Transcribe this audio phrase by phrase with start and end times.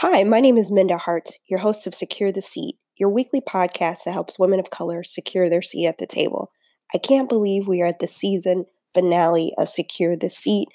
[0.00, 4.04] Hi, my name is Minda Harts, your host of Secure the Seat, your weekly podcast
[4.04, 6.52] that helps women of color secure their seat at the table.
[6.94, 10.68] I can't believe we are at the season finale of Secure the Seat.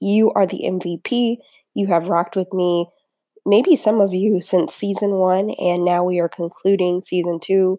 [0.00, 1.36] You are the MVP.
[1.74, 2.88] You have rocked with me,
[3.46, 7.78] maybe some of you, since season one, and now we are concluding season two.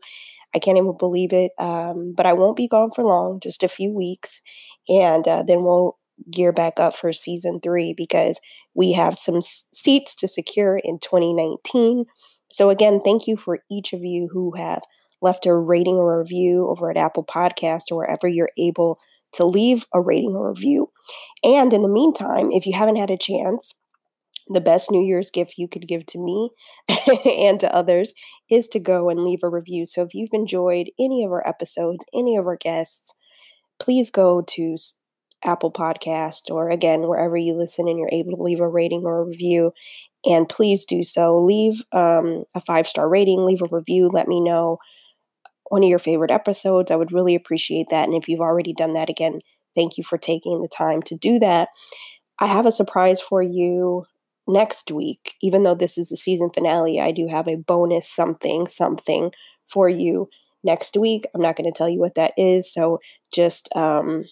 [0.55, 3.67] I can't even believe it, um, but I won't be gone for long, just a
[3.67, 4.41] few weeks,
[4.87, 5.97] and uh, then we'll
[6.31, 8.39] gear back up for season three because
[8.73, 12.05] we have some seats to secure in 2019.
[12.49, 14.81] So, again, thank you for each of you who have
[15.21, 18.99] left a rating or review over at Apple Podcast or wherever you're able
[19.33, 20.91] to leave a rating or review.
[21.43, 23.73] And in the meantime, if you haven't had a chance,
[24.49, 26.49] the best New Year's gift you could give to me
[27.25, 28.13] and to others
[28.49, 29.85] is to go and leave a review.
[29.85, 33.13] So if you've enjoyed any of our episodes, any of our guests,
[33.79, 34.77] please go to
[35.43, 39.21] Apple Podcast or again, wherever you listen and you're able to leave a rating or
[39.21, 39.71] a review.
[40.25, 41.37] And please do so.
[41.37, 44.79] Leave um, a five star rating, leave a review, let me know
[45.69, 46.91] one of your favorite episodes.
[46.91, 48.05] I would really appreciate that.
[48.07, 49.39] And if you've already done that, again,
[49.75, 51.69] thank you for taking the time to do that.
[52.39, 54.05] I have a surprise for you
[54.47, 55.35] next week.
[55.41, 59.31] Even though this is the season finale, I do have a bonus something, something
[59.65, 60.29] for you
[60.63, 61.25] next week.
[61.33, 62.71] I'm not going to tell you what that is.
[62.71, 62.99] So
[63.33, 64.25] just um,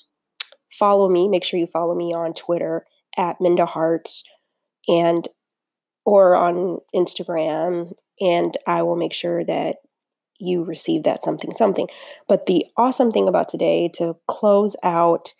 [0.77, 1.27] follow me.
[1.27, 2.85] Make sure you follow me on Twitter
[3.17, 4.23] at Minda Harts
[4.87, 5.27] and
[6.05, 9.77] or on Instagram, and I will make sure that
[10.37, 11.87] you receive that something something.
[12.27, 15.33] But the awesome thing about today to close out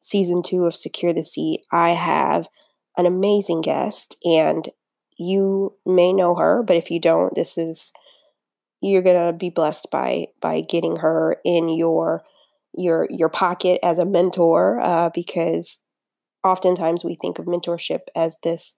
[0.00, 2.48] season two of Secure the Seat, I have
[2.96, 4.68] an amazing guest, and
[5.18, 7.92] you may know her, but if you don't, this is
[8.80, 12.22] you're gonna be blessed by by getting her in your
[12.74, 15.78] your your pocket as a mentor uh, because
[16.44, 18.74] oftentimes we think of mentorship as this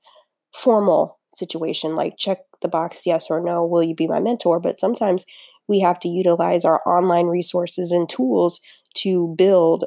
[0.54, 4.60] formal situation like check the box yes or no will you be my mentor?
[4.60, 5.24] But sometimes
[5.68, 8.60] we have to utilize our online resources and tools
[8.96, 9.84] to build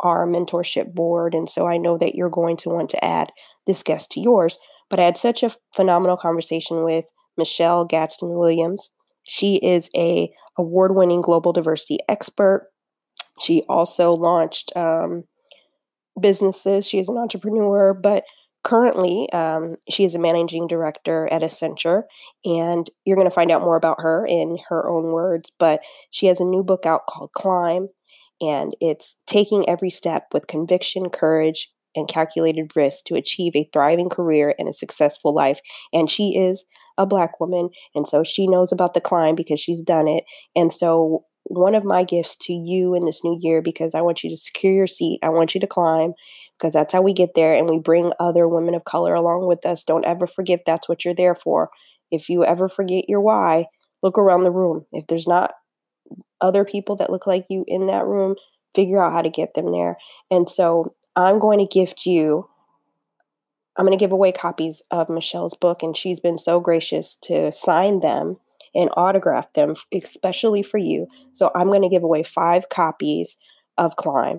[0.00, 3.30] our mentorship board and so i know that you're going to want to add
[3.66, 4.58] this guest to yours.
[4.90, 7.06] But i had such a phenomenal conversation with
[7.36, 8.90] michelle gadsden williams.
[9.26, 12.68] She is a award-winning global diversity expert
[13.40, 15.24] she also launched um,
[16.20, 16.86] businesses.
[16.88, 18.24] She is an entrepreneur, but
[18.62, 22.04] currently um, she is a managing director at Accenture.
[22.44, 25.52] And you're going to find out more about her in her own words.
[25.58, 25.80] But
[26.10, 27.88] she has a new book out called Climb,
[28.40, 34.08] and it's taking every step with conviction, courage, and calculated risk to achieve a thriving
[34.08, 35.60] career and a successful life.
[35.92, 36.64] And she is
[36.98, 37.70] a black woman.
[37.94, 40.24] And so she knows about the climb because she's done it.
[40.56, 44.24] And so one of my gifts to you in this new year because I want
[44.24, 45.18] you to secure your seat.
[45.22, 46.14] I want you to climb
[46.58, 49.64] because that's how we get there and we bring other women of color along with
[49.66, 49.84] us.
[49.84, 51.70] Don't ever forget that's what you're there for.
[52.10, 53.66] If you ever forget your why,
[54.02, 54.86] look around the room.
[54.92, 55.52] If there's not
[56.40, 58.36] other people that look like you in that room,
[58.74, 59.96] figure out how to get them there.
[60.30, 62.48] And so I'm going to gift you
[63.76, 67.50] I'm going to give away copies of Michelle's book and she's been so gracious to
[67.50, 68.36] sign them
[68.74, 71.06] and autograph them, especially for you.
[71.32, 73.36] So I'm going to give away five copies
[73.78, 74.38] of Climb.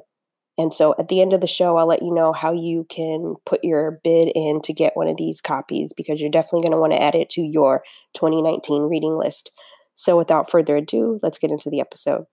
[0.57, 3.35] And so at the end of the show, I'll let you know how you can
[3.45, 6.79] put your bid in to get one of these copies because you're definitely going to
[6.79, 9.51] want to add it to your 2019 reading list.
[9.95, 12.25] So without further ado, let's get into the episode.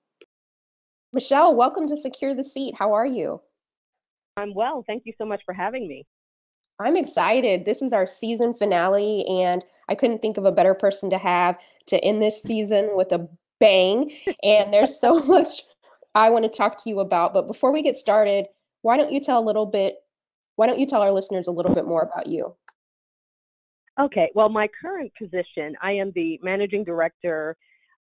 [1.13, 2.75] Michelle, welcome to Secure the Seat.
[2.79, 3.41] How are you?
[4.37, 4.85] I'm well.
[4.87, 6.07] Thank you so much for having me.
[6.83, 7.65] I'm excited.
[7.65, 11.59] This is our season finale, and I couldn't think of a better person to have
[11.87, 13.29] to end this season with a
[13.61, 14.11] bang.
[14.43, 15.63] And there's so much
[16.15, 17.33] I want to talk to you about.
[17.33, 18.47] But before we get started,
[18.83, 19.97] why don't you tell a little bit?
[20.57, 22.55] Why don't you tell our listeners a little bit more about you?
[24.01, 24.31] Okay.
[24.35, 27.57] Well, my current position, I am the managing director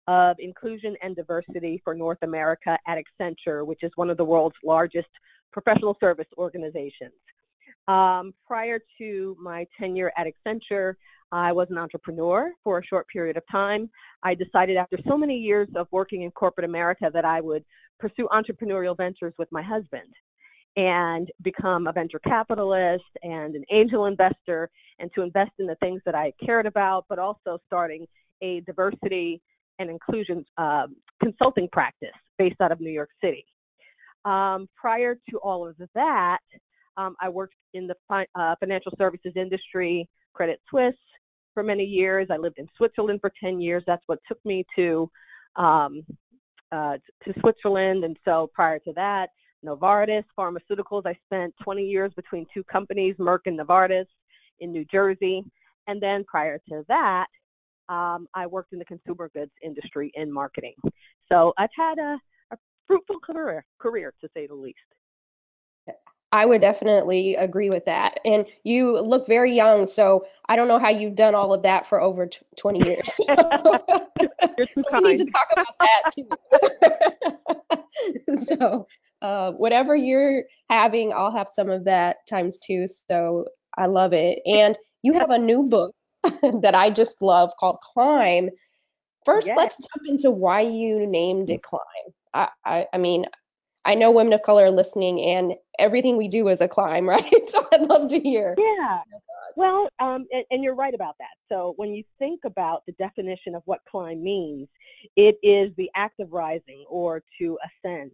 [0.08, 4.56] of inclusion and diversity for North America at Accenture, which is one of the world's
[4.64, 5.08] largest
[5.52, 7.12] professional service organizations.
[7.88, 10.94] Um, prior to my tenure at Accenture,
[11.32, 13.88] I was an entrepreneur for a short period of time.
[14.22, 17.64] I decided after so many years of working in corporate America that I would
[17.98, 20.12] pursue entrepreneurial ventures with my husband
[20.76, 26.00] and become a venture capitalist and an angel investor and to invest in the things
[26.04, 28.06] that I cared about, but also starting
[28.42, 29.40] a diversity
[29.78, 30.86] and inclusion uh,
[31.22, 32.08] consulting practice
[32.38, 33.44] based out of New York City.
[34.24, 36.38] Um, prior to all of that,
[36.96, 40.94] um, I worked in the fi- uh, financial services industry, Credit Suisse,
[41.54, 42.28] for many years.
[42.30, 43.82] I lived in Switzerland for 10 years.
[43.86, 45.10] That's what took me to
[45.56, 46.04] um,
[46.72, 48.04] uh, to Switzerland.
[48.04, 49.28] And so prior to that,
[49.64, 51.02] Novartis Pharmaceuticals.
[51.04, 54.06] I spent 20 years between two companies, Merck and Novartis,
[54.60, 55.42] in New Jersey.
[55.86, 57.26] And then prior to that,
[57.88, 60.74] um, I worked in the consumer goods industry in marketing.
[61.28, 62.18] So I've had a,
[62.52, 62.56] a
[62.86, 64.78] fruitful career, career to say the least.
[66.32, 68.20] I would definitely agree with that.
[68.24, 71.86] And you look very young, so I don't know how you've done all of that
[71.86, 73.10] for over t- 20 years.
[73.16, 73.26] so
[74.92, 76.10] we need to talk about that
[78.24, 78.44] too.
[78.56, 78.86] so,
[79.22, 82.86] uh, whatever you're having, I'll have some of that times two.
[82.86, 84.38] So, I love it.
[84.46, 88.50] And you have a new book that I just love called Climb.
[89.24, 89.56] First, yes.
[89.56, 91.80] let's jump into why you named it Climb.
[92.32, 93.26] I, I, I mean,
[93.84, 97.50] I know women of color are listening, and everything we do is a climb, right?
[97.50, 98.54] so I'd love to hear.
[98.58, 99.00] Yeah.
[99.56, 101.30] Well, um, and, and, you're right about that.
[101.48, 104.68] So when you think about the definition of what climb means,
[105.16, 108.12] it is the act of rising or to ascend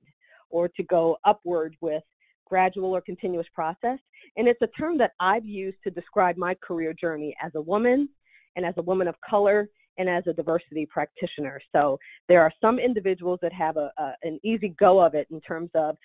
[0.48, 2.02] or to go upward with
[2.46, 3.98] gradual or continuous process.
[4.36, 8.08] And it's a term that I've used to describe my career journey as a woman
[8.56, 11.60] and as a woman of color and as a diversity practitioner.
[11.72, 11.98] So
[12.28, 15.70] there are some individuals that have a, a an easy go of it in terms
[15.74, 15.96] of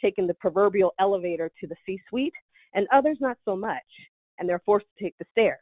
[0.00, 2.34] taking the proverbial elevator to the C-suite,
[2.74, 3.78] and others not so much,
[4.38, 5.58] and they're forced to take the stairs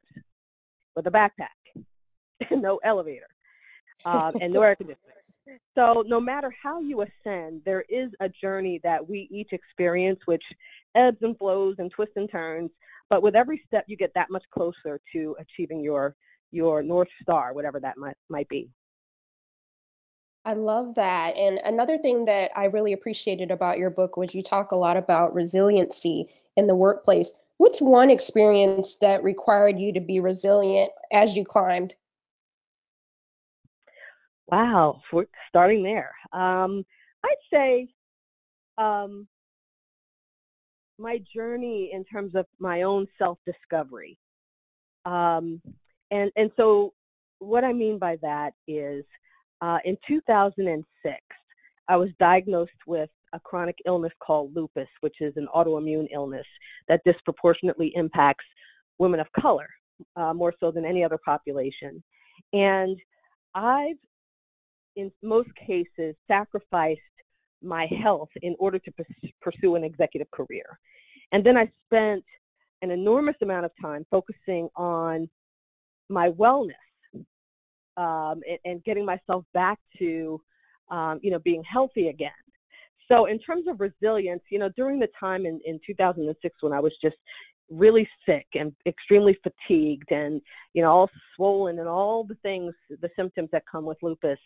[0.97, 1.85] with a backpack,
[2.51, 3.29] no elevator,
[4.05, 5.15] um, and no air conditioning.
[5.75, 10.43] So no matter how you ascend, there is a journey that we each experience, which
[10.95, 12.71] ebbs and flows and twists and turns.
[13.09, 16.15] But with every step, you get that much closer to achieving your
[16.51, 18.71] your north star, whatever that might might be.
[20.45, 21.37] I love that.
[21.37, 24.97] And another thing that I really appreciated about your book was you talk a lot
[24.97, 27.33] about resiliency in the workplace.
[27.59, 31.95] What's one experience that required you to be resilient as you climbed?
[34.47, 36.15] Wow, we're starting there.
[36.33, 36.85] Um,
[37.25, 37.89] I'd say
[38.79, 39.27] um,
[40.99, 44.19] my journey in terms of my own self discovery.
[45.05, 45.61] Um,
[46.11, 46.93] and and so
[47.39, 49.05] what I mean by that is
[49.61, 50.85] uh, in 2006
[51.89, 56.47] I was diagnosed with a chronic illness called lupus, which is an autoimmune illness
[56.89, 58.45] that disproportionately impacts
[58.99, 59.69] women of color
[60.17, 62.03] uh, more so than any other population.
[62.53, 62.99] And
[63.55, 63.97] I've,
[64.97, 67.01] in most cases, sacrificed
[67.63, 68.93] my health in order to
[69.41, 70.79] pursue an executive career.
[71.33, 72.25] And then I spent
[72.83, 75.29] an enormous amount of time focusing on
[76.09, 76.73] my wellness
[77.97, 80.41] um, and, and, getting myself back to
[80.91, 82.31] um, you know being healthy again.
[83.09, 86.81] So in terms of resilience you know during the time in, in 2006 when i
[86.81, 87.17] was just
[87.71, 90.41] really sick and extremely fatigued and
[90.73, 94.39] you know all swollen and all the things the symptoms that come with lupus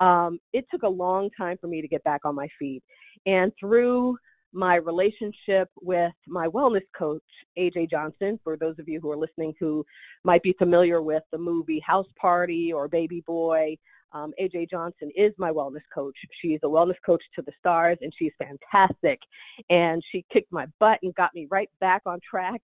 [0.00, 2.82] um, it took a long time for me to get back on my feet.
[3.26, 4.16] And through
[4.54, 7.22] my relationship with my wellness coach,
[7.58, 9.84] AJ Johnson, for those of you who are listening who
[10.22, 13.76] might be familiar with the movie House Party or Baby Boy.
[14.12, 16.14] Um, AJ Johnson is my wellness coach.
[16.40, 19.18] She's a wellness coach to the stars, and she's fantastic.
[19.70, 22.60] And she kicked my butt and got me right back on track.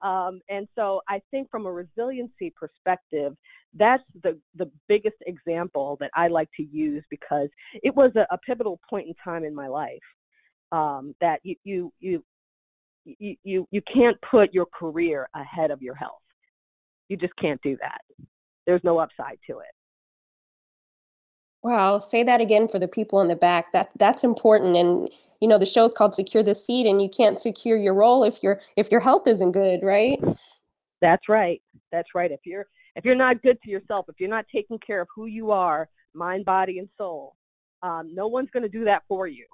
[0.00, 3.34] Um, and so I think from a resiliency perspective,
[3.74, 8.38] that's the, the biggest example that I like to use because it was a, a
[8.38, 10.00] pivotal point in time in my life
[10.72, 12.22] um, that you, you you
[13.04, 16.20] you you you can't put your career ahead of your health.
[17.08, 18.00] You just can't do that.
[18.66, 19.66] There's no upside to it.
[21.62, 23.72] Wow, say that again for the people in the back.
[23.72, 24.76] That that's important.
[24.76, 25.08] And
[25.40, 28.42] you know, the show's called Secure the Seat, and you can't secure your role if
[28.42, 30.20] your if your health isn't good, right?
[31.00, 31.62] That's right.
[31.92, 32.30] That's right.
[32.30, 35.26] If you're if you're not good to yourself, if you're not taking care of who
[35.26, 37.36] you are, mind, body, and soul,
[37.82, 39.46] um, no one's going to do that for you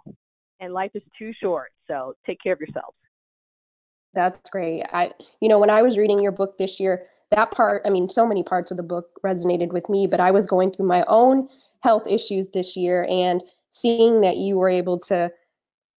[0.63, 1.73] and life is too short.
[1.89, 2.97] So take care of yourselves.
[4.15, 4.85] That's great.
[4.93, 8.09] I, you know, when I was reading your book this year, that part, I mean,
[8.09, 11.05] so many parts of the book resonated with me, but I was going through my
[11.09, 11.49] own
[11.83, 15.33] health issues this year and seeing that you were able to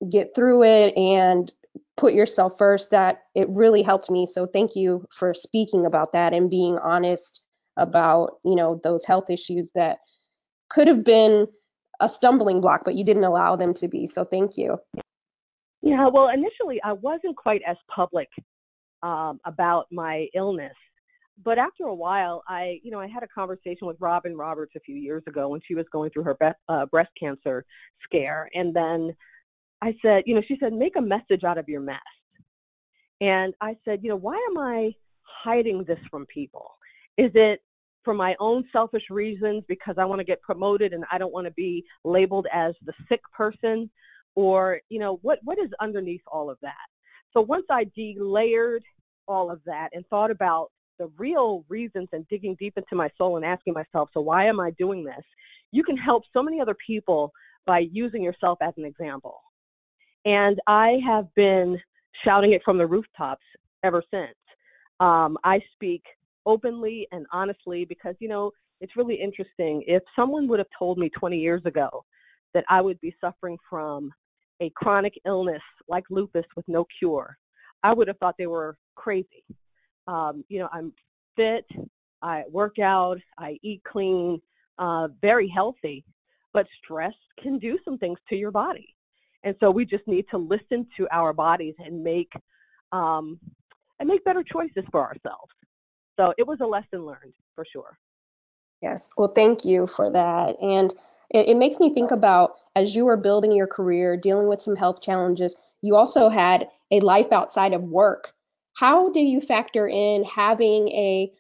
[0.10, 1.52] get through it and
[1.98, 4.26] put yourself first, that it really helped me.
[4.26, 7.42] So thank you for speaking about that and being honest
[7.78, 9.98] about, you know, those health issues that
[10.70, 11.48] could have been
[12.04, 14.06] a stumbling block, but you didn't allow them to be.
[14.06, 14.78] So thank you.
[15.82, 18.28] Yeah, well, initially I wasn't quite as public
[19.02, 20.76] um, about my illness,
[21.44, 24.82] but after a while, I, you know, I had a conversation with Robin Roberts a
[24.82, 27.66] few years ago when she was going through her be- uh, breast cancer
[28.04, 29.16] scare, and then
[29.82, 32.00] I said, you know, she said, make a message out of your mess,
[33.20, 34.92] and I said, you know, why am I
[35.24, 36.68] hiding this from people?
[37.18, 37.62] Is it
[38.04, 41.48] for my own selfish reasons because I want to get promoted and I don't want
[41.48, 43.90] to be labeled as the sick person
[44.36, 46.74] or you know what what is underneath all of that.
[47.34, 48.84] So once I delayered
[49.28, 50.70] all of that and thought about
[51.00, 54.60] the real reasons and digging deep into my soul and asking myself, so why am
[54.60, 55.24] I doing this?
[55.72, 57.32] You can help so many other people
[57.66, 59.40] by using yourself as an example.
[60.26, 61.80] And I have been
[62.24, 63.44] shouting it from the rooftops
[63.84, 64.36] ever since.
[65.00, 66.04] Um, I speak
[66.46, 69.84] openly and honestly because, you know, it's really interesting.
[69.88, 72.04] If someone would have told me 20 years ago
[72.54, 74.12] that I would be suffering from
[74.62, 77.38] a chronic illness like lupus with no cure,
[77.84, 79.44] I would have thought they were crazy.
[80.08, 80.94] Um, you know, I'm
[81.36, 81.66] fit,
[82.22, 84.42] I work out, I eat clean,
[84.80, 86.04] uh, very healthy,
[86.54, 88.96] but stress can do some things to your body.
[89.44, 92.32] And so we just need to listen to our bodies and make
[92.92, 93.40] um,
[94.00, 95.52] and make better choices for ourselves.
[96.20, 97.98] So it was a lesson learned for sure.
[98.82, 99.10] Yes.
[99.18, 100.56] Well, thank you for that.
[100.62, 100.94] And
[101.30, 104.76] it, it makes me think about as you were building your career, dealing with some
[104.76, 108.34] health challenges, you also had a life outside of work.
[108.76, 111.32] How do you factor in having a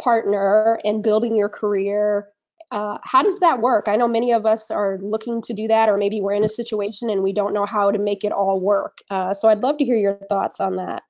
[0.00, 2.28] partner and building your career?
[2.70, 3.88] Uh, how does that work?
[3.88, 6.48] I know many of us are looking to do that, or maybe we're in a
[6.48, 8.98] situation and we don't know how to make it all work.
[9.10, 11.02] Uh, so I'd love to hear your thoughts on that.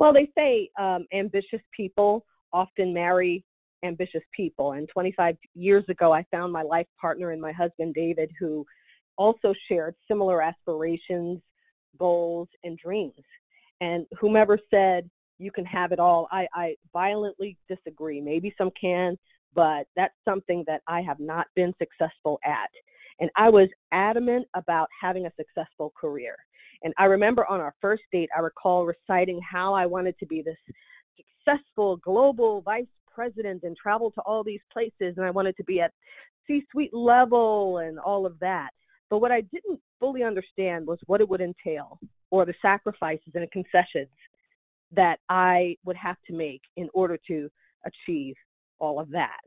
[0.00, 3.44] Well, they say um, ambitious people often marry
[3.84, 4.72] ambitious people.
[4.72, 8.64] And 25 years ago, I found my life partner and my husband, David, who
[9.18, 11.40] also shared similar aspirations,
[11.98, 13.12] goals, and dreams.
[13.82, 18.22] And whomever said you can have it all, I, I violently disagree.
[18.22, 19.18] Maybe some can,
[19.54, 22.70] but that's something that I have not been successful at.
[23.20, 26.36] And I was adamant about having a successful career.
[26.82, 30.42] And I remember on our first date, I recall reciting how I wanted to be
[30.42, 30.56] this
[31.16, 35.80] successful global vice president and travel to all these places, and I wanted to be
[35.80, 35.92] at
[36.46, 38.70] C suite level and all of that.
[39.10, 41.98] But what I didn't fully understand was what it would entail
[42.30, 44.08] or the sacrifices and the concessions
[44.92, 47.50] that I would have to make in order to
[47.84, 48.34] achieve
[48.78, 49.40] all of that.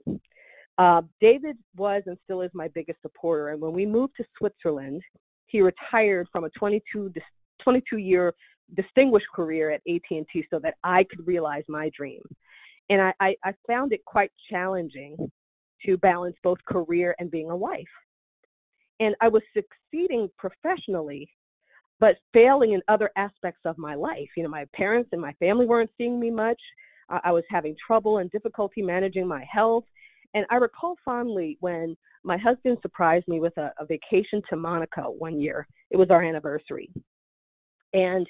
[0.78, 3.50] Uh, David was and still is my biggest supporter.
[3.50, 5.02] And when we moved to Switzerland,
[5.54, 7.14] he retired from a 22,
[7.64, 8.34] 22 year
[8.76, 12.22] distinguished career at AT&T so that I could realize my dream.
[12.90, 15.16] And I, I, I found it quite challenging
[15.86, 17.86] to balance both career and being a wife.
[19.00, 21.30] And I was succeeding professionally,
[22.00, 24.30] but failing in other aspects of my life.
[24.36, 26.60] You know, my parents and my family weren't seeing me much.
[27.10, 29.84] I was having trouble and difficulty managing my health.
[30.34, 35.12] And I recall fondly when my husband surprised me with a, a vacation to Monaco
[35.12, 35.68] one year.
[35.92, 36.90] It was our anniversary.
[37.94, 38.28] And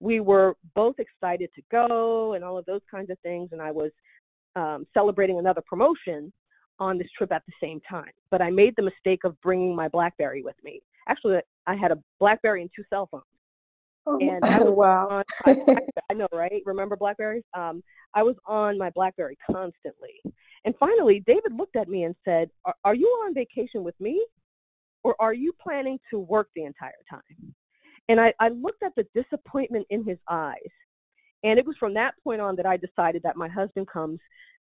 [0.00, 3.50] we were both excited to go and all of those kinds of things.
[3.52, 3.90] And I was
[4.54, 6.32] um, celebrating another promotion
[6.78, 8.10] on this trip at the same time.
[8.30, 10.82] But I made the mistake of bringing my BlackBerry with me.
[11.08, 13.24] Actually, I had a BlackBerry and two cell phones.
[14.06, 15.08] Oh, and I was wow.
[15.10, 15.24] on
[16.10, 16.62] I know, right?
[16.64, 17.42] Remember BlackBerries?
[17.54, 17.82] Um,
[18.14, 20.20] I was on my BlackBerry constantly.
[20.64, 24.24] And finally, David looked at me and said, are, are you on vacation with me?
[25.04, 27.54] Or are you planning to work the entire time?
[28.08, 30.56] And I, I looked at the disappointment in his eyes.
[31.44, 34.18] And it was from that point on that I decided that my husband comes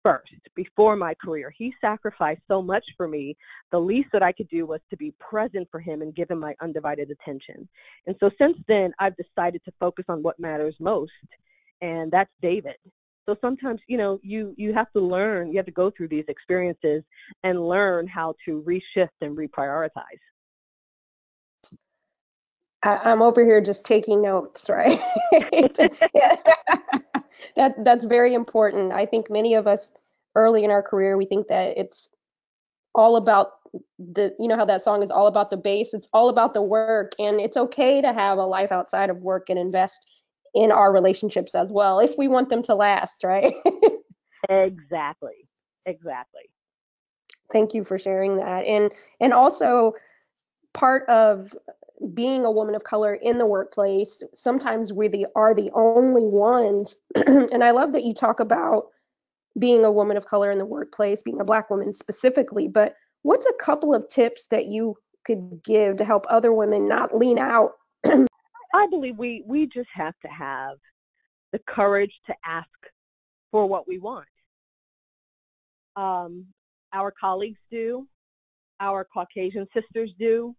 [0.06, 1.52] first before my career.
[1.58, 3.36] He sacrificed so much for me.
[3.72, 6.38] The least that I could do was to be present for him and give him
[6.38, 7.68] my undivided attention.
[8.06, 11.10] And so since then, I've decided to focus on what matters most,
[11.82, 12.76] and that's David.
[13.28, 16.26] So sometimes, you know, you you have to learn, you have to go through these
[16.28, 17.02] experiences
[17.42, 20.22] and learn how to reshift and reprioritize.
[22.84, 25.00] I, am over here just taking notes, right?
[27.56, 28.92] that that's very important.
[28.92, 29.90] I think many of us
[30.34, 32.10] early in our career we think that it's
[32.94, 33.52] all about
[33.98, 35.92] the you know how that song is all about the bass.
[35.94, 39.50] It's all about the work and it's okay to have a life outside of work
[39.50, 40.06] and invest
[40.54, 43.54] in our relationships as well if we want them to last right?
[44.48, 45.46] Exactly.
[45.86, 46.42] Exactly.
[47.52, 48.64] Thank you for sharing that.
[48.64, 48.90] And
[49.20, 49.92] and also
[50.74, 51.54] part of
[52.14, 56.96] being a woman of color in the workplace, sometimes we the, are the only ones.
[57.14, 58.86] and I love that you talk about
[59.58, 62.68] being a woman of color in the workplace, being a Black woman specifically.
[62.68, 67.16] But what's a couple of tips that you could give to help other women not
[67.16, 67.72] lean out?
[68.04, 70.76] I believe we we just have to have
[71.52, 72.68] the courage to ask
[73.50, 74.28] for what we want.
[75.96, 76.46] Um,
[76.92, 78.06] our colleagues do,
[78.80, 80.54] our Caucasian sisters do,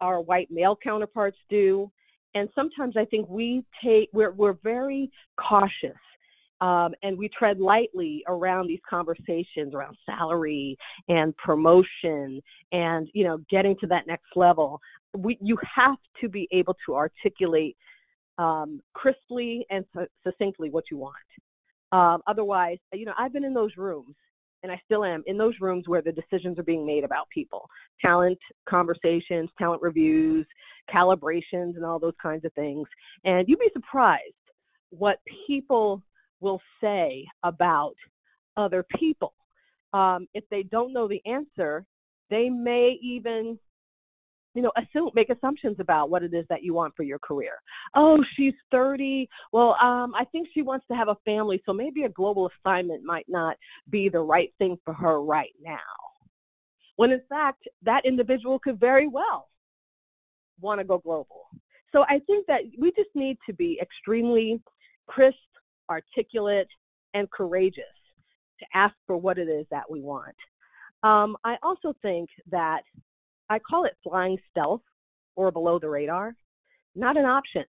[0.00, 1.90] our white male counterparts do.
[2.34, 5.96] And sometimes I think we take we're we're very cautious
[6.60, 10.76] um, and we tread lightly around these conversations around salary
[11.08, 12.40] and promotion
[12.72, 14.80] and you know getting to that next level.
[15.16, 17.76] We you have to be able to articulate
[18.38, 19.84] um, crisply and
[20.24, 21.14] succinctly what you want.
[21.92, 24.14] Um, otherwise, you know, I've been in those rooms
[24.62, 27.68] and I still am in those rooms where the decisions are being made about people,
[28.00, 30.46] talent conversations, talent reviews,
[30.92, 32.86] calibrations, and all those kinds of things.
[33.24, 34.22] And you'd be surprised
[34.90, 36.02] what people
[36.40, 37.94] will say about
[38.56, 39.34] other people.
[39.92, 41.84] Um, if they don't know the answer,
[42.30, 43.58] they may even
[44.56, 47.52] you know assume make assumptions about what it is that you want for your career.
[47.94, 52.04] Oh she's 30 well um i think she wants to have a family so maybe
[52.04, 53.56] a global assignment might not
[53.90, 55.76] be the right thing for her right now.
[56.96, 59.48] When in fact that individual could very well
[60.60, 61.42] want to go global.
[61.92, 64.60] So i think that we just need to be extremely
[65.06, 65.36] crisp
[65.90, 66.68] articulate
[67.14, 67.84] and courageous
[68.60, 70.34] to ask for what it is that we want.
[71.02, 72.80] Um, i also think that
[73.48, 74.82] I call it flying stealth
[75.36, 76.34] or below the radar,
[76.94, 77.64] not an option.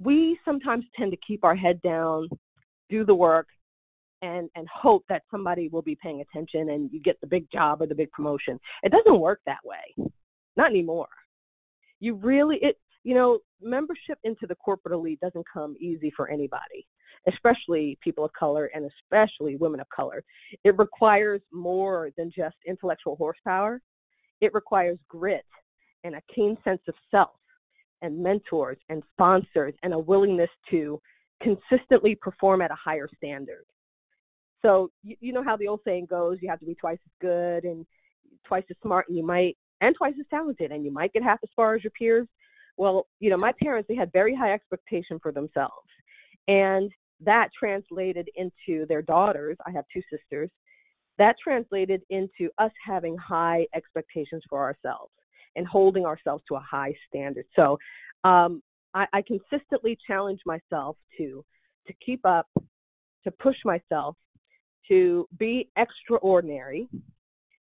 [0.00, 2.28] We sometimes tend to keep our head down,
[2.88, 3.48] do the work,
[4.22, 7.82] and and hope that somebody will be paying attention and you get the big job
[7.82, 8.58] or the big promotion.
[8.82, 10.08] It doesn't work that way.
[10.56, 11.08] Not anymore.
[12.00, 16.86] You really it you know, membership into the corporate elite doesn't come easy for anybody,
[17.26, 20.22] especially people of color and especially women of color.
[20.64, 23.80] It requires more than just intellectual horsepower.
[24.40, 25.44] It requires grit
[26.04, 27.30] and a keen sense of self
[28.02, 31.00] and mentors and sponsors and a willingness to
[31.42, 33.64] consistently perform at a higher standard.
[34.62, 37.12] So you, you know how the old saying goes, you have to be twice as
[37.20, 37.86] good and
[38.46, 41.38] twice as smart and you might and twice as talented and you might get half
[41.42, 42.26] as far as your peers.
[42.76, 45.88] Well, you know, my parents they had very high expectation for themselves.
[46.48, 46.90] And
[47.24, 49.56] that translated into their daughters.
[49.66, 50.50] I have two sisters
[51.18, 55.12] that translated into us having high expectations for ourselves
[55.56, 57.44] and holding ourselves to a high standard.
[57.56, 57.78] So
[58.24, 58.62] um,
[58.94, 61.44] I, I consistently challenge myself to
[61.86, 62.46] to keep up,
[63.24, 64.14] to push myself,
[64.88, 66.86] to be extraordinary,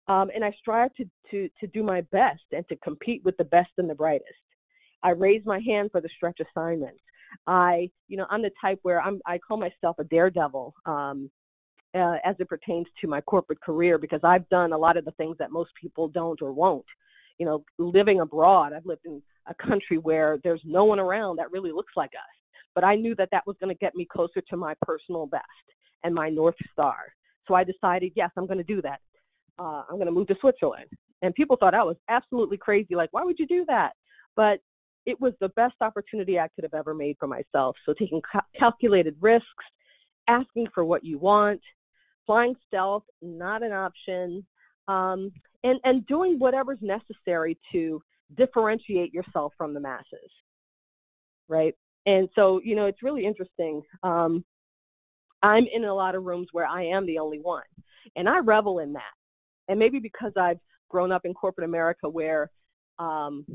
[0.10, 3.46] um, and I strive to, to to do my best and to compete with the
[3.46, 4.28] best and the brightest.
[5.04, 7.00] I raise my hand for the stretch assignments.
[7.48, 10.74] I, you know, I'm the type where I'm I call myself a daredevil.
[10.86, 11.30] Um,
[11.96, 15.12] uh, as it pertains to my corporate career because I've done a lot of the
[15.12, 16.86] things that most people don't or won't.
[17.38, 21.52] You know, living abroad, I've lived in a country where there's no one around that
[21.52, 22.36] really looks like us.
[22.76, 25.44] But I knew that that was going to get me closer to my personal best
[26.04, 26.98] and my North Star.
[27.48, 29.00] So I decided, yes, I'm going to do that.
[29.58, 30.90] Uh, I'm going to move to Switzerland.
[31.22, 32.96] And people thought I was absolutely crazy.
[32.96, 33.94] Like, why would you do that?
[34.36, 34.60] But
[35.06, 37.76] it was the best opportunity I could have ever made for myself.
[37.86, 39.48] So taking ca- calculated risks,
[40.28, 41.62] asking for what you want,
[42.30, 44.46] flying stealth not an option
[44.88, 45.32] um,
[45.64, 48.00] and and doing whatever's necessary to
[48.38, 50.32] differentiate yourself from the masses
[51.48, 51.74] right?
[52.06, 54.46] And so you know it's really interesting um,
[55.42, 57.64] i'm in a lot of rooms where i am the only one
[58.16, 59.14] and i revel in that
[59.68, 62.50] and maybe because i've grown up in corporate america where
[63.00, 63.46] um,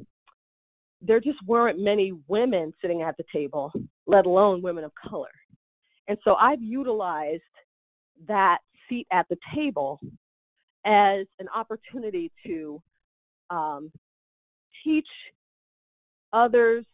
[1.03, 3.73] there just weren't many women sitting at the table
[4.07, 5.29] let alone women of color
[6.09, 7.43] and so i've utilized
[8.29, 10.01] that seat at the table
[10.87, 12.81] as an opportunity to
[13.51, 13.91] um,
[14.83, 15.07] teach
[16.33, 16.85] others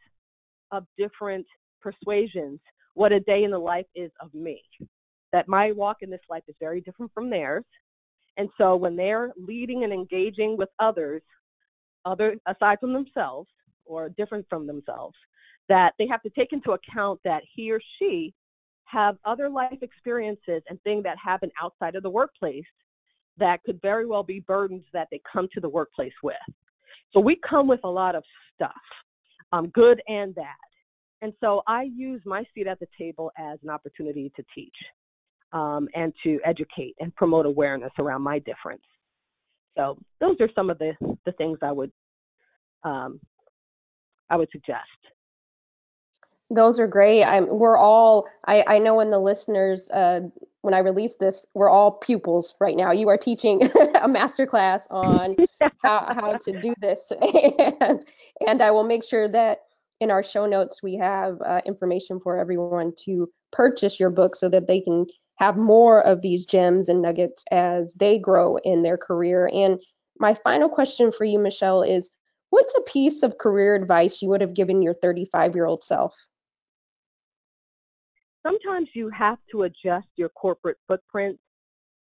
[0.70, 1.46] of different
[1.80, 2.60] persuasions
[2.94, 4.62] what a day in the life is of me.
[5.32, 7.64] That my walk in this life is very different from theirs.
[8.36, 11.22] And so when they're leading and engaging with others,
[12.04, 13.48] other aside from themselves
[13.84, 15.16] or different from themselves,
[15.68, 18.34] that they have to take into account that he or she
[18.90, 22.64] have other life experiences and things that happen outside of the workplace
[23.38, 26.36] that could very well be burdens that they come to the workplace with.
[27.12, 28.22] So we come with a lot of
[28.54, 28.72] stuff,
[29.52, 30.46] um, good and bad.
[31.22, 34.74] And so I use my seat at the table as an opportunity to teach
[35.52, 38.82] um, and to educate and promote awareness around my difference.
[39.76, 40.92] So those are some of the,
[41.26, 41.92] the things I would
[42.82, 43.20] um,
[44.30, 44.80] I would suggest.
[46.50, 47.24] Those are great.
[47.24, 50.20] I'm, we're all, I, I know when the listeners, uh,
[50.62, 52.90] when I release this, we're all pupils right now.
[52.90, 55.36] You are teaching a masterclass on
[55.84, 57.12] how, how to do this.
[57.80, 58.04] and,
[58.46, 59.60] and I will make sure that
[60.00, 64.48] in our show notes, we have uh, information for everyone to purchase your book so
[64.48, 68.96] that they can have more of these gems and nuggets as they grow in their
[68.96, 69.50] career.
[69.52, 69.78] And
[70.18, 72.10] my final question for you, Michelle, is
[72.50, 76.14] what's a piece of career advice you would have given your 35 year old self?
[78.42, 81.38] Sometimes you have to adjust your corporate footprint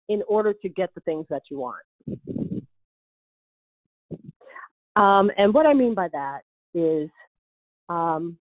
[0.10, 1.84] in order to get the things that you want.
[4.96, 6.40] Um, and what I mean by that
[6.74, 7.10] is
[7.90, 8.38] um,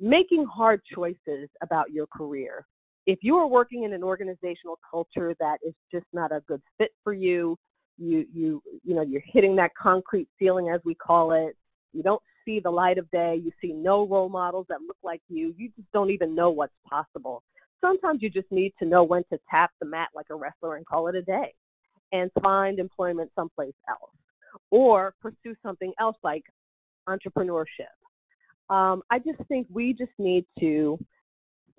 [0.00, 2.66] making hard choices about your career
[3.06, 6.90] if you are working in an organizational culture that is just not a good fit
[7.02, 7.56] for you,
[7.98, 11.56] you you you know you're hitting that concrete ceiling as we call it.
[11.92, 13.40] You don't see the light of day.
[13.42, 15.54] You see no role models that look like you.
[15.56, 17.42] You just don't even know what's possible.
[17.80, 20.86] Sometimes you just need to know when to tap the mat like a wrestler and
[20.86, 21.52] call it a day
[22.12, 24.10] and find employment someplace else
[24.70, 26.44] or pursue something else like
[27.08, 27.92] entrepreneurship.
[28.70, 30.98] Um, I just think we just need to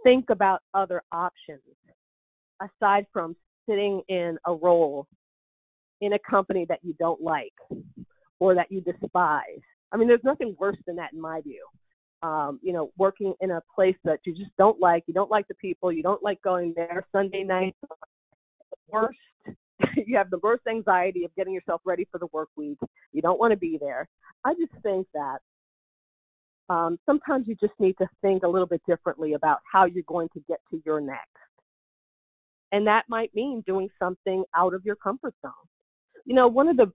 [0.04, 1.62] think about other options
[2.62, 3.36] aside from
[3.68, 5.08] sitting in a role
[6.02, 7.54] in a company that you don't like
[8.40, 9.62] or that you despise.
[9.94, 11.66] I mean, there's nothing worse than that in my view.
[12.24, 15.48] Um, you know, working in a place that you just don't like, you don't like
[15.48, 17.06] the people, you don't like going there.
[17.12, 17.76] Sunday night,
[18.88, 19.18] worst.
[20.08, 22.78] you have the worst anxiety of getting yourself ready for the work week.
[23.12, 24.08] You don't want to be there.
[24.46, 25.40] I just think that
[26.70, 30.30] um, sometimes you just need to think a little bit differently about how you're going
[30.34, 31.28] to get to your next.
[32.72, 35.52] And that might mean doing something out of your comfort zone.
[36.26, 36.92] You know, one of the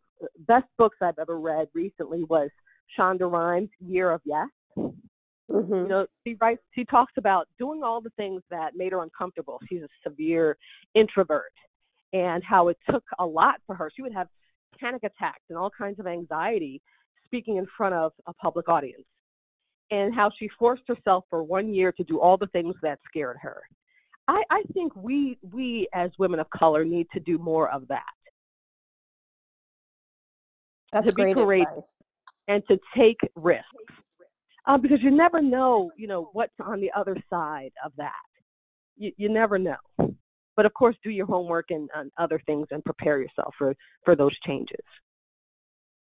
[0.46, 2.50] best books I've ever read recently was
[2.96, 4.48] Shonda Rhimes' Year of Yes.
[4.76, 5.74] Mm-hmm.
[5.74, 9.58] You know, she writes, she talks about doing all the things that made her uncomfortable.
[9.68, 10.56] She's a severe
[10.94, 11.52] introvert,
[12.12, 13.90] and how it took a lot for her.
[13.94, 14.28] She would have
[14.78, 16.82] panic attacks and all kinds of anxiety
[17.24, 19.04] speaking in front of a public audience
[19.90, 23.36] and how she forced herself for one year to do all the things that scared
[23.40, 23.62] her.
[24.28, 28.02] I, I think we we as women of color need to do more of that.
[30.92, 31.94] That's to great be courageous advice.
[32.48, 33.68] And to take risks.
[34.66, 38.12] Um, because you never know, you know, what's on the other side of that.
[38.96, 39.76] You, you never know.
[40.56, 44.16] But of course, do your homework and, and other things and prepare yourself for, for
[44.16, 44.84] those changes.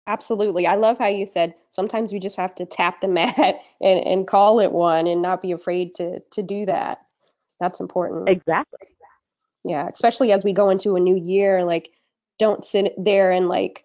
[0.09, 0.67] Absolutely.
[0.67, 3.37] I love how you said sometimes we just have to tap the mat
[3.81, 7.03] and, and call it one and not be afraid to to do that.
[7.61, 8.29] That's important.
[8.29, 8.89] Exactly.
[9.65, 11.91] Yeah, especially as we go into a new year, like
[12.39, 13.85] don't sit there and like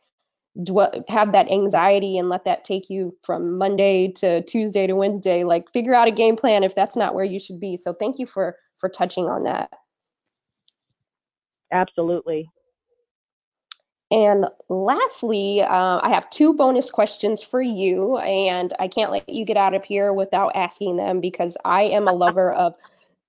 [0.62, 5.44] dwell, have that anxiety and let that take you from Monday to Tuesday to Wednesday.
[5.44, 7.78] Like figure out a game plan if that's not where you should be.
[7.78, 9.72] So thank you for for touching on that.
[11.72, 12.50] Absolutely.
[14.12, 19.44] And lastly, uh, I have two bonus questions for you, and I can't let you
[19.44, 22.76] get out of here without asking them because I am a lover of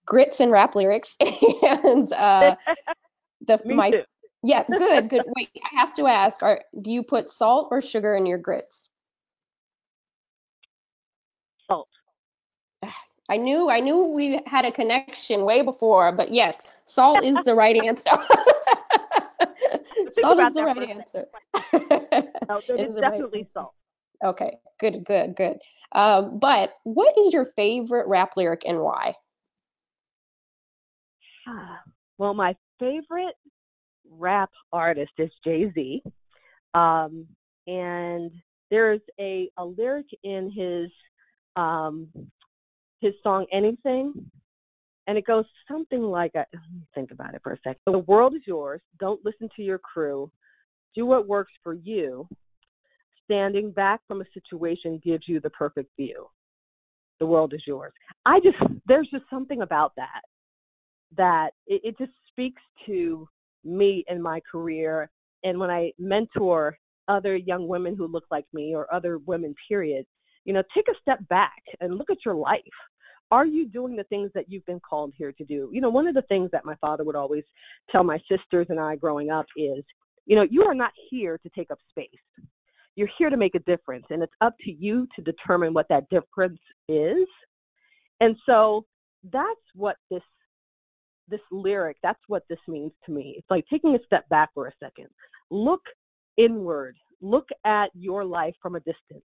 [0.04, 1.16] grits and rap lyrics.
[1.20, 2.56] and uh,
[3.46, 4.02] the my too.
[4.44, 5.22] Yeah, good, good.
[5.36, 8.90] Wait, I have to ask: Are do you put salt or sugar in your grits?
[11.66, 11.88] Salt.
[13.28, 17.54] I knew, I knew we had a connection way before, but yes, salt is the
[17.54, 18.10] right answer.
[20.20, 21.26] salt is the right answer.
[21.72, 23.72] no, it is definitely right salt.
[24.22, 25.58] Okay, good, good, good.
[25.92, 29.14] Um, but what is your favorite rap lyric and why?
[32.16, 33.34] Well, my favorite
[34.18, 36.02] rap artist is Jay Z,
[36.74, 37.26] um,
[37.66, 38.30] and
[38.70, 40.90] there's a a lyric in his
[41.56, 42.08] um,
[43.00, 44.12] his song "Anything,"
[45.06, 48.34] and it goes something like a, me think about it for a second the world
[48.34, 48.80] is yours.
[49.00, 50.30] Don't listen to your crew.
[50.94, 52.28] Do what works for you.
[53.24, 56.26] Standing back from a situation gives you the perfect view.
[57.20, 57.92] The world is yours.
[58.26, 60.22] I just there's just something about that
[61.16, 63.28] that it, it just speaks to
[63.64, 65.10] me in my career
[65.42, 66.76] and when i mentor
[67.08, 70.04] other young women who look like me or other women period
[70.44, 72.60] you know take a step back and look at your life
[73.30, 75.68] are you doing the things that you've been called here to do?
[75.72, 77.44] You know, one of the things that my father would always
[77.90, 79.82] tell my sisters and I growing up is,
[80.26, 82.08] you know, you are not here to take up space.
[82.96, 86.08] You're here to make a difference, and it's up to you to determine what that
[86.10, 87.26] difference is.
[88.20, 88.84] And so
[89.32, 90.22] that's what this
[91.28, 93.34] this lyric, that's what this means to me.
[93.38, 95.06] It's like taking a step back for a second.
[95.50, 95.82] Look
[96.36, 96.96] inward.
[97.20, 99.24] Look at your life from a distance.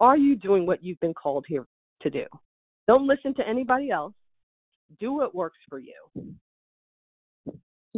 [0.00, 1.66] Are you doing what you've been called here
[2.02, 2.24] to do?
[2.86, 4.14] Don't listen to anybody else.
[4.98, 5.94] Do what works for you.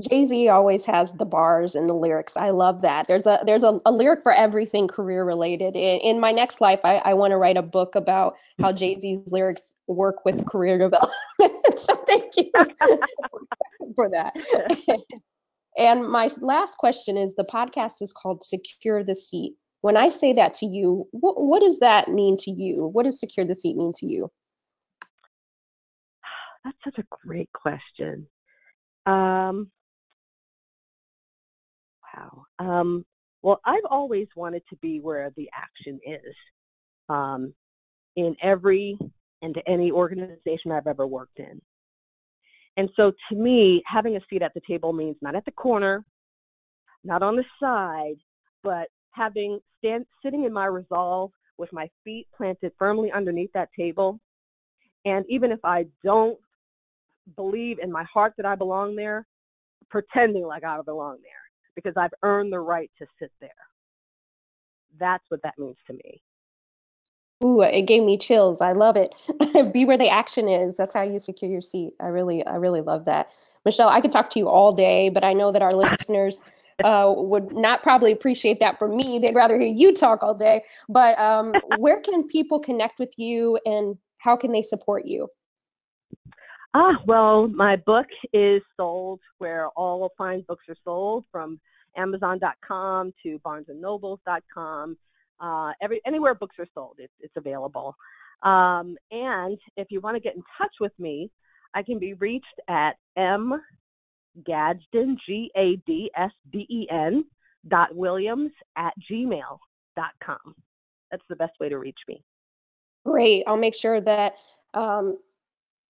[0.00, 2.34] Jay Z always has the bars and the lyrics.
[2.36, 3.06] I love that.
[3.06, 5.76] There's a there's a, a lyric for everything career related.
[5.76, 8.98] In, in my next life, I, I want to write a book about how Jay
[8.98, 11.78] Z's lyrics work with career development.
[11.78, 12.50] so thank you
[13.94, 14.34] for that.
[15.76, 20.32] and my last question is: the podcast is called "Secure the Seat." When I say
[20.34, 22.86] that to you, what, what does that mean to you?
[22.86, 24.30] What does "Secure the Seat" mean to you?
[26.64, 28.28] That's such a great question.
[29.04, 29.70] Um,
[32.14, 32.44] wow.
[32.58, 33.04] Um,
[33.42, 36.34] well, I've always wanted to be where the action is
[37.08, 37.52] um,
[38.16, 38.96] in every
[39.42, 41.60] and any organization I've ever worked in.
[42.76, 46.04] And so to me, having a seat at the table means not at the corner,
[47.04, 48.16] not on the side,
[48.62, 54.20] but having stand sitting in my resolve with my feet planted firmly underneath that table.
[55.04, 56.38] And even if I don't
[57.36, 59.26] believe in my heart that I belong there,
[59.90, 61.41] pretending like I belong there
[61.74, 63.50] because I've earned the right to sit there.
[64.98, 66.22] That's what that means to me.
[67.44, 68.60] Ooh, it gave me chills.
[68.60, 69.14] I love it.
[69.72, 70.76] Be where the action is.
[70.76, 71.94] That's how you secure your seat.
[72.00, 73.30] I really, I really love that.
[73.64, 76.40] Michelle, I could talk to you all day, but I know that our listeners
[76.84, 79.18] uh, would not probably appreciate that from me.
[79.18, 80.62] They'd rather hear you talk all day.
[80.88, 85.28] But um, where can people connect with you and how can they support you?
[86.74, 91.60] Ah, well, my book is sold where all fine books are sold, from
[91.96, 94.96] Amazon.com to BarnesandNobles.com.
[95.38, 97.94] Uh, every anywhere books are sold, it's, it's available.
[98.42, 101.30] Um, and if you want to get in touch with me,
[101.74, 103.60] I can be reached at m
[104.46, 107.24] Gadsden G A D S D E N
[107.68, 109.58] dot Williams at gmail
[109.94, 110.54] dot com.
[111.10, 112.22] That's the best way to reach me.
[113.04, 113.44] Great.
[113.46, 114.34] I'll make sure that
[114.74, 115.18] um,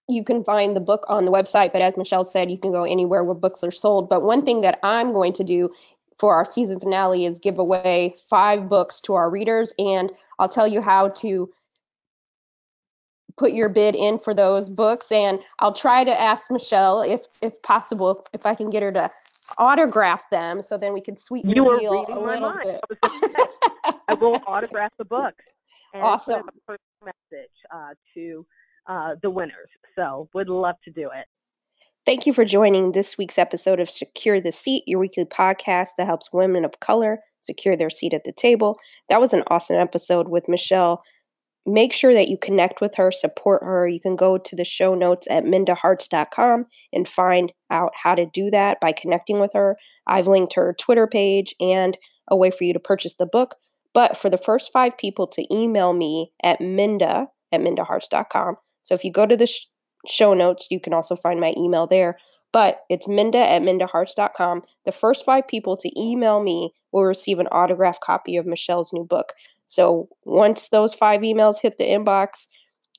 [0.08, 2.84] you can find the book on the website, but as Michelle said, you can go
[2.84, 4.08] anywhere where books are sold.
[4.08, 5.70] But one thing that I'm going to do
[6.16, 10.66] for our season finale is give away five books to our readers, and I'll tell
[10.66, 11.50] you how to
[13.36, 15.10] put your bid in for those books.
[15.10, 19.10] And I'll try to ask Michelle, if if possible, if I can get her to
[19.58, 22.80] autograph them, so then we can sweeten you the deal a little bit.
[24.08, 25.34] I will autograph the book.
[25.94, 26.48] And awesome.
[27.04, 28.46] Message uh, to
[28.86, 29.68] uh, the winners.
[29.96, 31.26] So would love to do it.
[32.04, 36.06] Thank you for joining this week's episode of Secure the Seat, your weekly podcast that
[36.06, 38.78] helps women of color secure their seat at the table.
[39.08, 41.02] That was an awesome episode with Michelle.
[41.64, 43.86] Make sure that you connect with her, support her.
[43.86, 48.50] You can go to the show notes at mindaharts.com and find out how to do
[48.50, 49.76] that by connecting with her.
[50.06, 51.96] I've linked her Twitter page and
[52.28, 53.54] a way for you to purchase the book.
[53.94, 59.04] But for the first five people to email me at minda at mindaharts.com, so if
[59.04, 59.66] you go to the sh-
[60.06, 62.18] show notes, you can also find my email there.
[62.52, 64.62] But it's minda at mindaharts.com.
[64.84, 69.04] The first five people to email me will receive an autographed copy of Michelle's new
[69.04, 69.32] book.
[69.66, 72.46] So once those five emails hit the inbox,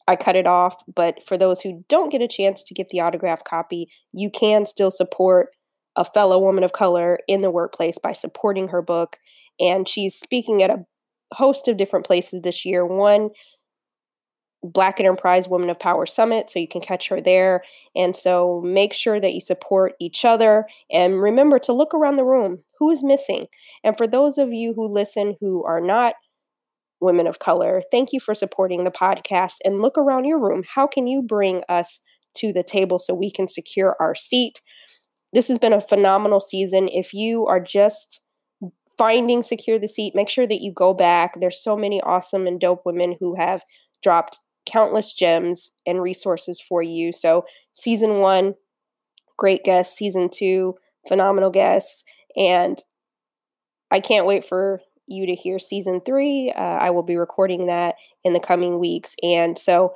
[0.08, 0.76] I cut it off.
[0.94, 4.66] But for those who don't get a chance to get the autographed copy, you can
[4.66, 5.50] still support
[5.96, 9.18] a fellow woman of color in the workplace by supporting her book.
[9.60, 10.84] And she's speaking at a
[11.34, 12.86] host of different places this year.
[12.86, 13.30] One
[14.64, 17.64] Black Enterprise Women of Power Summit, so you can catch her there.
[17.96, 22.24] And so make sure that you support each other and remember to look around the
[22.24, 22.64] room.
[22.80, 23.48] Who is missing?
[23.84, 26.16] And for those of you who listen who are not
[27.02, 30.64] women of color, thank you for supporting the podcast and look around your room.
[30.68, 32.00] How can you bring us
[32.36, 34.62] to the table so we can secure our seat?
[35.34, 36.88] This has been a phenomenal season.
[36.88, 38.22] If you are just
[38.98, 41.34] finding secure the seat, make sure that you go back.
[41.40, 43.64] There's so many awesome and dope women who have
[44.02, 44.40] dropped
[44.74, 47.14] countless gems and resources for you.
[47.14, 48.56] So, season one,
[49.38, 49.98] great guests.
[49.98, 50.76] Season two,
[51.08, 52.04] phenomenal guests.
[52.36, 52.82] And
[53.92, 56.52] I can't wait for you to hear season three.
[56.56, 59.16] Uh, I will be recording that in the coming weeks.
[59.22, 59.94] And so,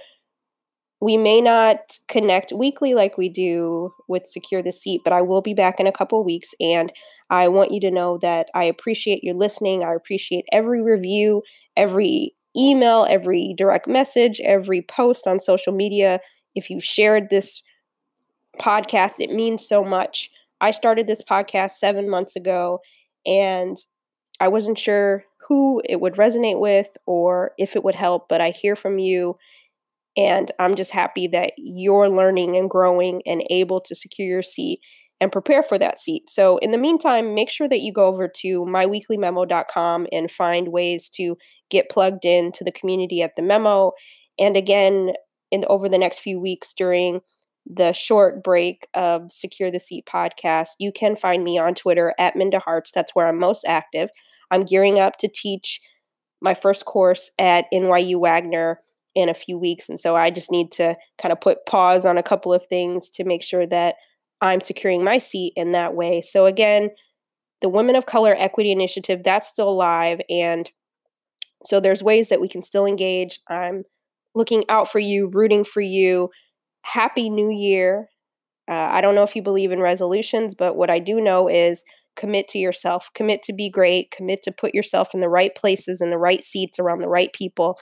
[1.00, 5.42] we may not connect weekly like we do with Secure the Seat, but I will
[5.42, 6.56] be back in a couple weeks.
[6.60, 6.92] And
[7.30, 9.84] I want you to know that I appreciate your listening.
[9.84, 11.44] I appreciate every review,
[11.76, 16.20] every email, every direct message, every post on social media.
[16.56, 17.62] If you shared this
[18.60, 20.30] podcast, it means so much.
[20.60, 22.80] I started this podcast seven months ago
[23.26, 23.78] and
[24.39, 28.52] I wasn't sure who it would resonate with or if it would help, but I
[28.52, 29.38] hear from you.
[30.15, 34.80] And I'm just happy that you're learning and growing and able to secure your seat
[35.20, 36.30] and prepare for that seat.
[36.30, 41.10] So, in the meantime, make sure that you go over to myweeklymemo.com and find ways
[41.12, 41.38] to
[41.70, 43.92] get plugged into the community at the memo.
[44.40, 45.14] And again,
[45.52, 47.22] in over the next few weeks during
[47.66, 52.36] the short break of Secure the Seat podcast, you can find me on Twitter at
[52.36, 52.92] Minda Harts.
[52.92, 54.10] That's where I'm most active.
[54.52, 55.82] I'm gearing up to teach
[56.42, 58.80] my first course at NYU Wagner
[59.16, 59.90] in a few weeks.
[59.90, 63.10] And so I just need to kind of put pause on a couple of things
[63.10, 63.96] to make sure that
[64.42, 66.22] I'm securing my seat in that way.
[66.22, 66.92] So again,
[67.62, 70.22] the Women of Color Equity Initiative, that's still live.
[70.30, 70.70] And
[71.63, 73.39] so there's ways that we can still engage.
[73.48, 73.84] I'm
[74.36, 76.30] looking out for you, rooting for you.
[76.84, 78.10] Happy New Year.
[78.70, 81.84] Uh, I don't know if you believe in resolutions, but what I do know is
[82.15, 86.02] commit to yourself, commit to be great, commit to put yourself in the right places,
[86.02, 87.80] in the right seats, around the right people,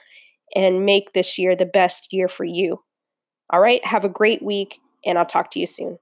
[0.54, 2.82] and make this year the best year for you.
[3.50, 5.98] All right, have a great week and I'll talk to you soon.